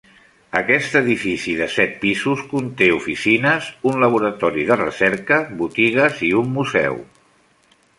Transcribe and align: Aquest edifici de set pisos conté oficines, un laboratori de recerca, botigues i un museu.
Aquest 0.59 0.95
edifici 0.99 1.53
de 1.59 1.67
set 1.73 1.93
pisos 2.05 2.41
conté 2.55 2.89
oficines, 2.97 3.69
un 3.93 4.03
laboratori 4.07 4.69
de 4.73 4.81
recerca, 4.83 5.43
botigues 5.65 6.29
i 6.31 6.35
un 6.45 6.55
museu. 6.61 7.03